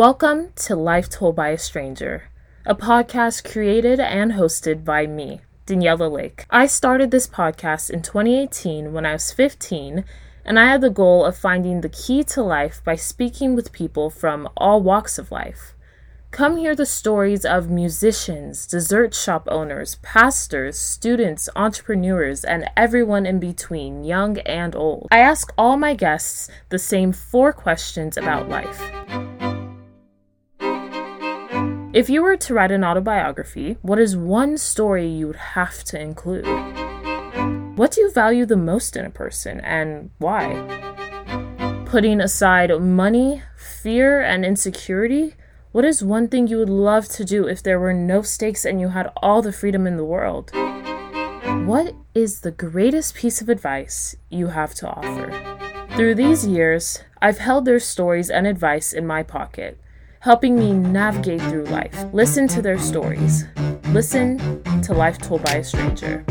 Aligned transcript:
Welcome 0.00 0.54
to 0.64 0.76
Life 0.76 1.10
Told 1.10 1.36
by 1.36 1.50
a 1.50 1.58
Stranger, 1.58 2.30
a 2.64 2.74
podcast 2.74 3.44
created 3.44 4.00
and 4.00 4.32
hosted 4.32 4.82
by 4.82 5.06
me, 5.06 5.42
Daniella 5.66 6.08
Lake. 6.08 6.46
I 6.48 6.68
started 6.68 7.10
this 7.10 7.26
podcast 7.26 7.90
in 7.90 8.00
2018 8.00 8.94
when 8.94 9.04
I 9.04 9.12
was 9.12 9.30
15, 9.30 10.06
and 10.42 10.58
I 10.58 10.68
had 10.68 10.80
the 10.80 10.88
goal 10.88 11.26
of 11.26 11.36
finding 11.36 11.82
the 11.82 11.90
key 11.90 12.24
to 12.32 12.42
life 12.42 12.82
by 12.82 12.96
speaking 12.96 13.54
with 13.54 13.72
people 13.72 14.08
from 14.08 14.48
all 14.56 14.80
walks 14.80 15.18
of 15.18 15.30
life. 15.30 15.74
Come 16.30 16.56
hear 16.56 16.74
the 16.74 16.86
stories 16.86 17.44
of 17.44 17.68
musicians, 17.68 18.66
dessert 18.66 19.12
shop 19.12 19.46
owners, 19.50 19.96
pastors, 19.96 20.78
students, 20.78 21.50
entrepreneurs, 21.54 22.42
and 22.42 22.70
everyone 22.74 23.26
in 23.26 23.38
between, 23.38 24.04
young 24.04 24.38
and 24.38 24.74
old. 24.74 25.08
I 25.10 25.18
ask 25.18 25.52
all 25.58 25.76
my 25.76 25.92
guests 25.92 26.48
the 26.70 26.78
same 26.78 27.12
four 27.12 27.52
questions 27.52 28.16
about 28.16 28.48
life. 28.48 28.99
If 31.92 32.08
you 32.08 32.22
were 32.22 32.36
to 32.36 32.54
write 32.54 32.70
an 32.70 32.84
autobiography, 32.84 33.76
what 33.82 33.98
is 33.98 34.16
one 34.16 34.58
story 34.58 35.08
you 35.08 35.26
would 35.26 35.34
have 35.58 35.82
to 35.84 36.00
include? 36.00 36.46
What 37.76 37.90
do 37.90 38.00
you 38.00 38.12
value 38.12 38.46
the 38.46 38.56
most 38.56 38.96
in 38.96 39.04
a 39.04 39.10
person 39.10 39.58
and 39.62 40.10
why? 40.18 40.54
Putting 41.86 42.20
aside 42.20 42.70
money, 42.80 43.42
fear, 43.56 44.22
and 44.22 44.44
insecurity, 44.44 45.34
what 45.72 45.84
is 45.84 46.04
one 46.04 46.28
thing 46.28 46.46
you 46.46 46.58
would 46.58 46.70
love 46.70 47.08
to 47.08 47.24
do 47.24 47.48
if 47.48 47.60
there 47.60 47.80
were 47.80 47.92
no 47.92 48.22
stakes 48.22 48.64
and 48.64 48.80
you 48.80 48.90
had 48.90 49.10
all 49.16 49.42
the 49.42 49.52
freedom 49.52 49.84
in 49.84 49.96
the 49.96 50.04
world? 50.04 50.52
What 51.66 51.92
is 52.14 52.42
the 52.42 52.52
greatest 52.52 53.16
piece 53.16 53.40
of 53.40 53.48
advice 53.48 54.14
you 54.28 54.46
have 54.46 54.76
to 54.76 54.88
offer? 54.88 55.32
Through 55.96 56.14
these 56.14 56.46
years, 56.46 57.02
I've 57.20 57.38
held 57.38 57.64
their 57.64 57.80
stories 57.80 58.30
and 58.30 58.46
advice 58.46 58.92
in 58.92 59.08
my 59.08 59.24
pocket, 59.24 59.76
helping 60.20 60.54
me 60.58 60.72
navigate 60.72 61.40
through 61.42 61.64
life. 61.64 62.04
Listen 62.12 62.46
to 62.46 62.62
their 62.62 62.78
stories. 62.78 63.46
Listen 63.88 64.38
to 64.82 64.92
Life 64.92 65.18
Told 65.18 65.42
by 65.42 65.56
a 65.56 65.64
Stranger. 65.64 66.24